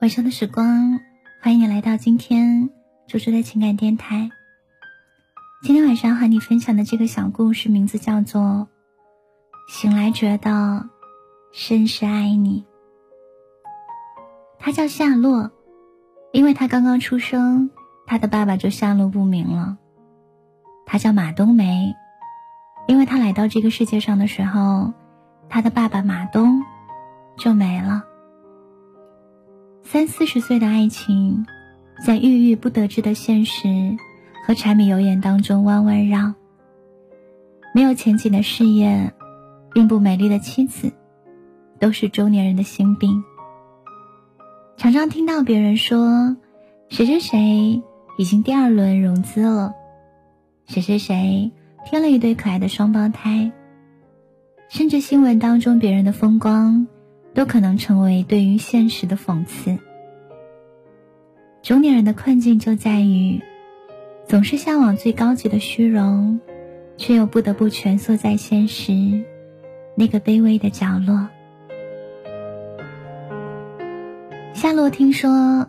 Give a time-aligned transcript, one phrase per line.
[0.00, 0.98] 晚上的时光，
[1.42, 2.70] 欢迎你来到今天
[3.06, 4.30] 猪猪的情感电台。
[5.62, 8.40] 今天晚上和你分享的这个小故事，名字叫做
[9.68, 10.88] 《醒来觉得
[11.52, 12.62] 深深爱你》。
[14.58, 15.50] 他叫夏洛，
[16.32, 17.70] 因为他刚刚出生，
[18.06, 19.76] 他的爸爸就下落不明了。
[20.86, 21.94] 他叫马冬梅，
[22.86, 24.94] 因为他来到这个世界上的时候，
[25.50, 26.62] 他的爸爸马东
[27.36, 28.06] 就没了。
[29.82, 31.44] 三四十岁的爱情，
[32.06, 33.96] 在郁郁不得志的现实
[34.46, 36.34] 和柴米油盐当中弯弯绕。
[37.74, 39.12] 没有前景的事业，
[39.72, 40.92] 并不美丽的妻子，
[41.78, 43.22] 都是中年人的心病。
[44.76, 46.36] 常常听到别人说，
[46.88, 47.82] 谁谁谁
[48.16, 49.74] 已经第二轮融资了，
[50.66, 51.50] 谁谁谁
[51.84, 53.50] 添了一对可爱的双胞胎，
[54.68, 56.86] 甚至新闻当中别人的风光。
[57.34, 59.78] 都可能成为对于现实的讽刺。
[61.62, 63.40] 中年人的困境就在于，
[64.26, 66.40] 总是向往最高级的虚荣，
[66.96, 68.92] 却又不得不蜷缩在现实
[69.94, 71.28] 那个卑微的角落。
[74.54, 75.68] 夏洛听说，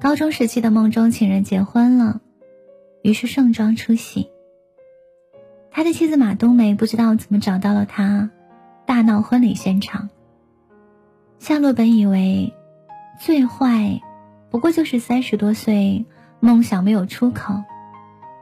[0.00, 2.20] 高中时期的梦中情人结婚了，
[3.02, 4.30] 于是盛装出席。
[5.70, 8.30] 他的妻子马冬梅不知道怎么找到了他，
[8.86, 10.08] 大闹婚礼现场。
[11.38, 12.54] 夏洛本以为，
[13.20, 14.00] 最坏，
[14.50, 16.06] 不过就是三十多岁，
[16.40, 17.62] 梦想没有出口，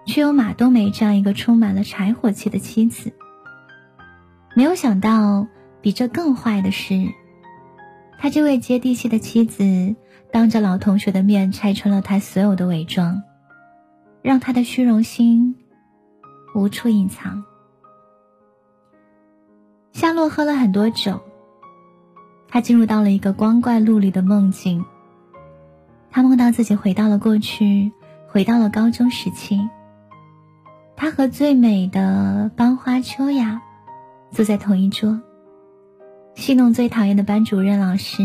[0.07, 3.13] 却有马冬梅这样一个充满了柴火气的妻子。
[4.57, 5.47] 没有想到，
[5.83, 7.09] 比这更坏的是，
[8.19, 9.97] 他这位接地气的妻子，
[10.33, 13.23] 当着老同学的面拆穿了他所有的伪装，
[14.23, 15.57] 让他的虚荣心
[16.55, 17.45] 无处隐藏。
[19.93, 21.21] 夏洛喝了很多酒。
[22.55, 24.85] 他进入到了一个光怪陆离的梦境。
[26.13, 27.91] 他梦到自己回到了过去，
[28.29, 29.69] 回到了高中时期。
[30.95, 33.61] 他和最美的班花秋雅
[34.31, 35.21] 坐在同一桌，
[36.37, 38.23] 戏弄最讨厌的班主任老师，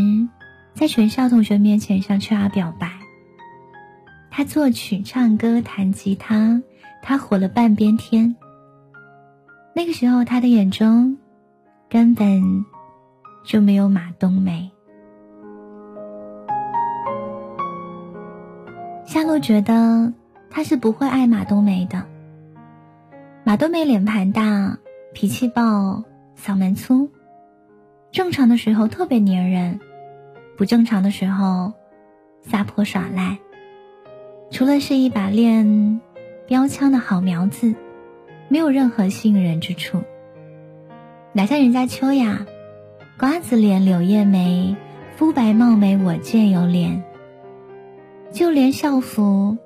[0.75, 2.91] 在全校同学面前向秋雅表白。
[4.29, 6.61] 他作曲、唱歌、弹吉他，
[7.01, 8.35] 他火了半边天。
[9.73, 11.17] 那个时候，他的眼中
[11.89, 12.63] 根本。
[13.43, 14.71] 就没有马冬梅。
[19.05, 20.13] 夏洛觉得
[20.51, 22.05] 他是不会爱马冬梅的。
[23.43, 24.77] 马冬梅脸盘大，
[25.13, 26.03] 脾气暴，
[26.37, 27.09] 嗓门粗，
[28.11, 29.79] 正常的时候特别粘人，
[30.57, 31.73] 不正常的时候
[32.43, 33.39] 撒泼耍赖。
[34.51, 36.01] 除了是一把练
[36.45, 37.73] 标枪的好苗子，
[38.47, 40.03] 没有任何吸引人之处。
[41.33, 42.45] 哪像人家秋雅。
[43.19, 44.77] 瓜子脸，柳叶眉，
[45.17, 47.01] 肤白貌美，我见犹怜。
[48.31, 49.57] 就连校服，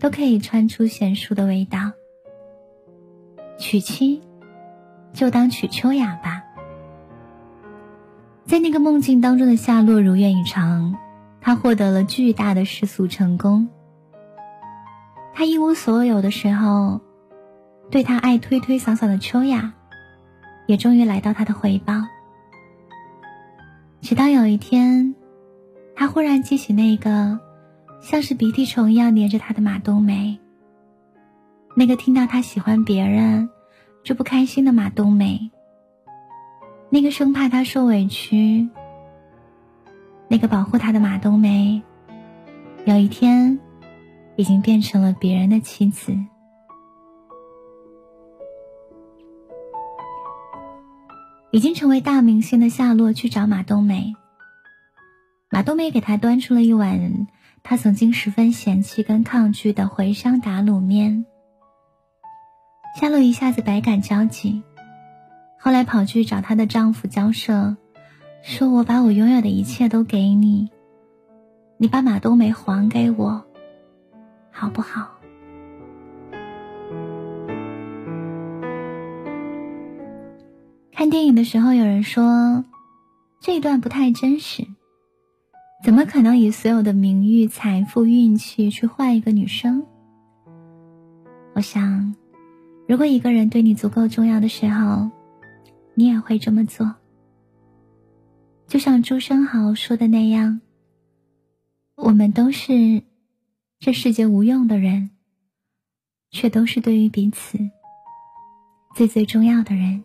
[0.00, 1.92] 都可以穿出娴淑的味道。
[3.56, 4.20] 娶妻，
[5.12, 6.42] 就当娶秋雅吧。
[8.46, 10.96] 在那个梦境当中的夏洛如愿以偿，
[11.40, 13.68] 他获得了巨大的世俗成功。
[15.34, 17.00] 他一无所有的时候，
[17.92, 19.74] 对他爱推推搡搡的秋雅，
[20.66, 21.94] 也终于来到他的怀抱。
[24.00, 25.14] 直到有一天，
[25.94, 27.38] 他忽然记起那个
[28.00, 30.38] 像是鼻涕虫一样黏着他的马冬梅，
[31.74, 33.50] 那个听到他喜欢别人
[34.02, 35.50] 就不开心的马冬梅，
[36.90, 38.68] 那个生怕他受委屈、
[40.28, 41.82] 那个保护他的马冬梅，
[42.86, 43.58] 有一天
[44.36, 46.16] 已经变成了别人的妻子。
[51.50, 54.14] 已经成为大明星的夏洛去找马冬梅。
[55.50, 57.26] 马冬梅给他端出了一碗
[57.62, 61.24] 他曾经十分嫌弃跟抗拒的茴香打卤面。
[63.00, 64.62] 夏洛一下子百感交集，
[65.58, 67.76] 后来跑去找她的丈夫交涉，
[68.42, 70.70] 说我把我拥有的一切都给你，
[71.76, 73.44] 你把马冬梅还给我，
[74.50, 75.17] 好不好？
[80.98, 82.64] 看电影的时候，有人说
[83.40, 84.66] 这一段不太真实，
[85.84, 89.86] 怎么可能以所有的名誉、财富、运气去换一个女生？
[91.54, 92.16] 我想，
[92.88, 95.08] 如果一个人对你足够重要的时候，
[95.94, 96.96] 你也会这么做。
[98.66, 100.60] 就像朱生豪说的那样，
[101.94, 103.04] 我们都是
[103.78, 105.10] 这世界无用的人，
[106.32, 107.56] 却都是对于彼此
[108.96, 110.02] 最最重要的人。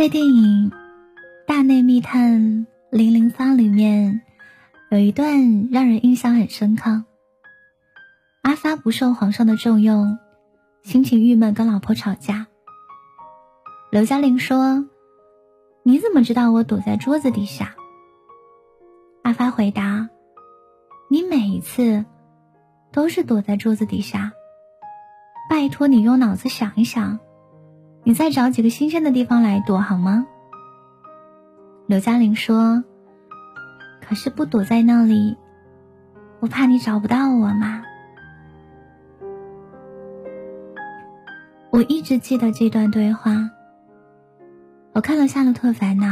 [0.00, 0.70] 在电影
[1.46, 4.22] 《大内密探零零发》里面，
[4.90, 7.04] 有一段让人印象很深刻。
[8.40, 10.16] 阿发不受皇上的重用，
[10.82, 12.46] 心情郁闷，跟老婆吵架。
[13.90, 14.86] 刘嘉玲说
[15.84, 17.74] ：“你怎么知道我躲在桌子底下？”
[19.22, 20.08] 阿发回答
[21.12, 22.06] ：“你每一次
[22.90, 24.32] 都是躲在桌子底下。
[25.50, 27.18] 拜托你用脑子想一想，
[28.02, 30.26] 你再找几个新鲜的地方来躲好吗？”
[31.86, 32.84] 刘嘉玲说
[34.00, 35.36] ：“可是不躲在那里，
[36.40, 37.82] 我怕你找不到我嘛。”
[41.70, 43.50] 我一直记得这段对话。
[44.92, 46.06] 我看了《夏洛特烦恼》，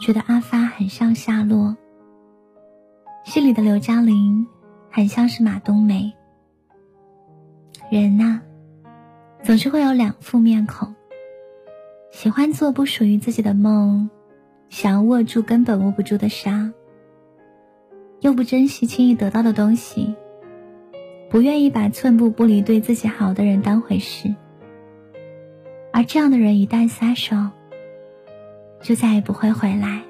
[0.00, 1.76] 觉得阿发很像夏洛，
[3.24, 4.48] 戏里的刘嘉玲
[4.90, 6.12] 很像是马冬梅。
[7.88, 8.40] 人呐，
[9.42, 10.94] 总是会有两副面孔，
[12.10, 14.10] 喜欢做不属于自己的梦，
[14.68, 16.72] 想要握住根本握不住的沙，
[18.20, 20.14] 又不珍惜轻易得到的东西，
[21.30, 24.34] 不愿意把寸步不离对自己好的人当回事。
[25.92, 27.34] 而这样的人一旦撒手，
[28.82, 30.02] 就再也不会回来。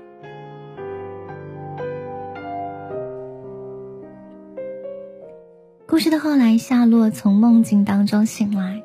[5.87, 8.83] 故事的后来，夏洛从梦境当中醒来，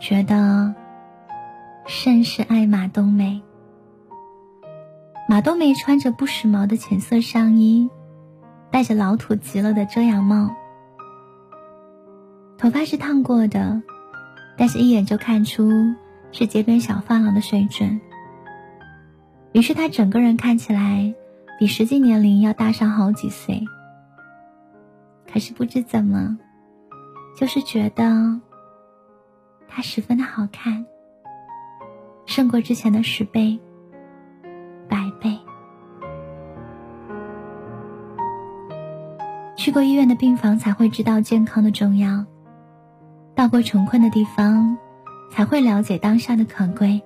[0.00, 0.74] 觉得
[1.86, 3.42] 甚是爱马冬梅。
[5.28, 7.90] 马冬梅穿着不时髦的浅色上衣，
[8.70, 10.54] 戴着老土极了的遮阳帽，
[12.56, 13.82] 头发是烫过的。
[14.56, 15.70] 但是，一眼就看出
[16.32, 18.00] 是街边小发廊的水准。
[19.52, 21.14] 于是，她整个人看起来
[21.58, 23.62] 比实际年龄要大上好几岁。
[25.32, 26.38] 可是，不知怎么，
[27.36, 28.40] 就是觉得
[29.78, 30.86] 他十分的好看，
[32.26, 33.60] 胜过之前的十倍、
[34.88, 35.38] 百倍。
[39.54, 42.26] 去过医院的病房，才会知道健康的重要。
[43.36, 44.76] 到过穷困的地方，
[45.30, 47.00] 才会了解当下的可贵。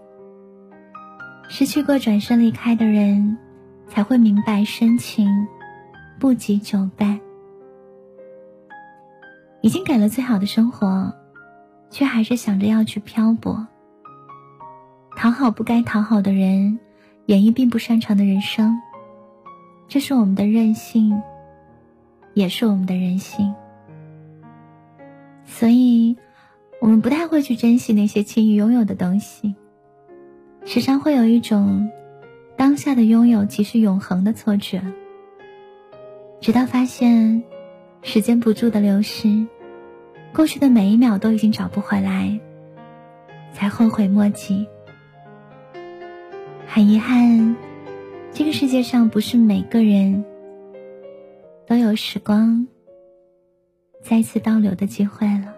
[1.50, 3.36] 失去过转身离开的人，
[3.86, 5.46] 才会明白深情
[6.18, 7.20] 不及久伴。
[9.60, 11.12] 已经给了最好的生活，
[11.92, 13.66] 却还是想着要去漂泊，
[15.14, 16.80] 讨好不该讨好的人，
[17.26, 18.74] 演绎并不擅长的人生。
[19.88, 21.20] 这是我们的任性，
[22.32, 23.54] 也是我们的人性。
[25.44, 26.16] 所以，
[26.80, 29.54] 我们不太会去珍惜那些轻易拥有的东西，
[30.64, 31.90] 时常会有一种
[32.56, 34.82] 当下的拥有即是永恒的错觉。
[36.40, 37.44] 直到发现
[38.00, 39.46] 时间不住的流失，
[40.34, 42.40] 过去的每一秒都已经找不回来，
[43.52, 44.66] 才后悔莫及。
[46.66, 47.54] 很遗憾，
[48.32, 50.24] 这个世界上不是每个人
[51.66, 52.66] 都有时光。
[54.02, 55.54] 再次倒流的机会了。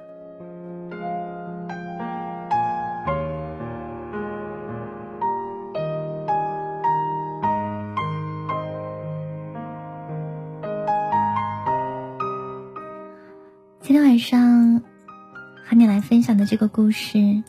[13.94, 14.82] 今天晚上
[15.64, 17.44] 和你来分享的这个故事，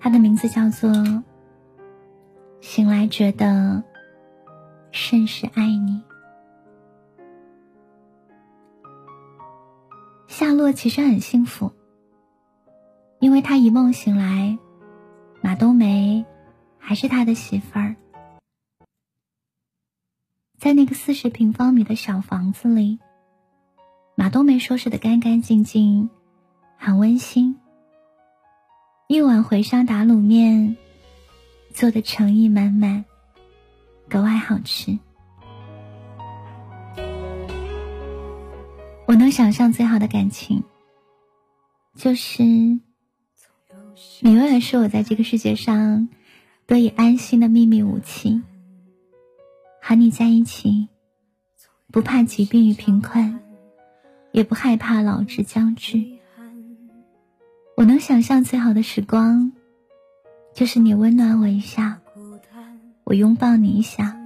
[0.00, 0.90] 它的名字叫做
[2.60, 3.84] 《醒来觉得
[4.90, 6.02] 甚是爱你》。
[10.26, 11.70] 夏洛其实很幸福，
[13.20, 14.58] 因为他一梦醒来，
[15.40, 16.26] 马冬梅
[16.78, 17.94] 还是他的媳妇儿，
[20.58, 22.98] 在那个四十平方米的小房子里，
[24.28, 26.10] 都没收拾的干干净净，
[26.76, 27.56] 很温馨。
[29.06, 30.76] 一碗茴香打卤面，
[31.72, 33.04] 做的诚意满满，
[34.08, 34.98] 格外好吃。
[39.06, 40.62] 我能想象最好的感情，
[41.94, 42.80] 就是你
[44.20, 46.10] 永远是我在这个世界上
[46.66, 48.42] 得以安心的秘密武器。
[49.80, 50.88] 和你在一起，
[51.90, 53.40] 不怕疾病与贫困，
[54.38, 56.00] 也不害怕老之将至。
[57.76, 59.50] 我能想象最好的时光，
[60.54, 62.00] 就是你温暖我一下，
[63.02, 64.16] 我拥抱你一下，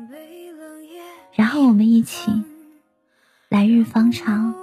[1.32, 2.30] 然后我们一起，
[3.48, 4.54] 来日方长。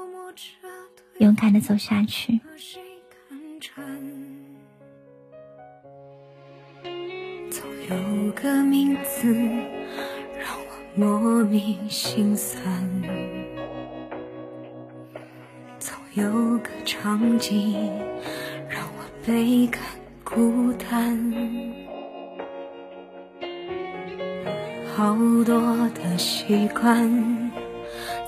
[1.17, 2.39] 勇敢的走下去。
[7.49, 12.61] 总有个名字让我莫名心酸，
[16.13, 16.23] 有
[16.57, 17.73] 个场景
[18.67, 19.81] 让我倍感
[20.23, 21.33] 孤单。
[24.95, 27.51] 好多的习惯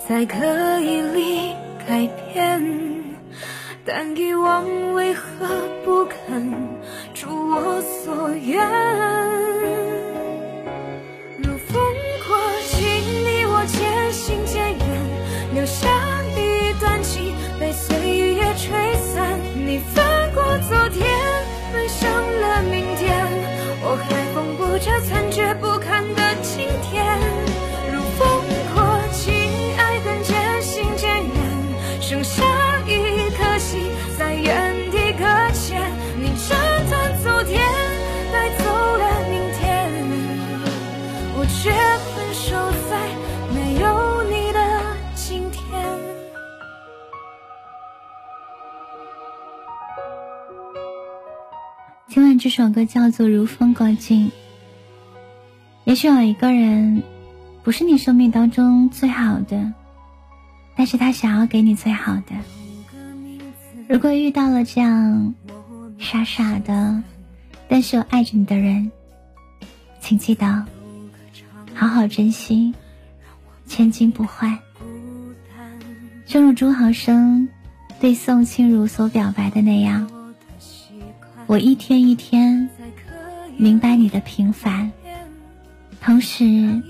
[0.08, 1.54] 在刻意里
[1.88, 3.04] 改变
[3.84, 5.48] 但遗忘为何
[5.84, 6.54] 不肯
[7.16, 9.51] 如我所愿。
[52.52, 54.28] 首歌叫做《如风过境》。
[55.86, 57.02] 也许有一个人，
[57.64, 59.74] 不是你生命当中最好的，
[60.76, 62.36] 但是他想要给你最好的。
[63.88, 65.34] 如果遇到了这样
[65.98, 67.02] 傻傻的，
[67.68, 68.92] 但是又爱着你的人，
[70.00, 70.66] 请记得
[71.74, 72.74] 好好珍惜，
[73.66, 74.60] 千金不换。
[76.28, 77.50] 正如朱豪生
[78.00, 80.10] 对宋清如所表白的那样。
[81.52, 82.70] 我一天一天
[83.58, 84.90] 明白你的平凡，
[86.00, 86.82] 同时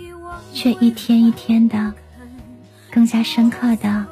[0.54, 1.92] 却一天一天的
[2.92, 4.06] 更加深刻的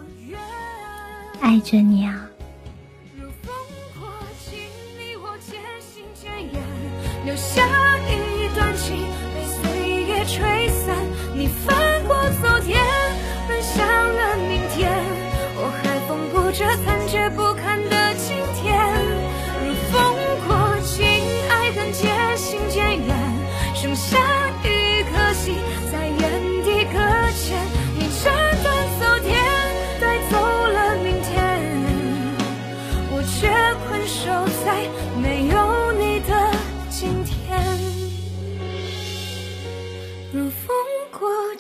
[1.40, 2.28] 爱着你啊。
[7.24, 7.62] 留下